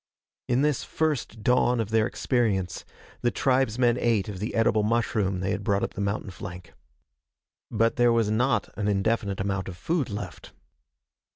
In 0.47 0.63
this 0.63 0.83
first 0.83 1.43
dawn 1.43 1.79
of 1.79 1.91
their 1.91 2.07
experience, 2.07 2.85
the 3.21 3.29
tribesmen 3.29 3.99
ate 3.99 4.27
of 4.29 4.39
the 4.39 4.55
edible 4.55 4.81
mushroom 4.81 5.41
they 5.41 5.51
had 5.51 5.63
brought 5.63 5.83
up 5.83 5.93
the 5.93 6.01
mountain 6.01 6.31
flank. 6.31 6.73
But 7.69 7.97
there 7.97 8.11
was 8.11 8.31
not 8.31 8.75
an 8.75 8.87
indefinite 8.87 9.39
amount 9.39 9.67
of 9.67 9.77
food 9.77 10.09
left. 10.09 10.53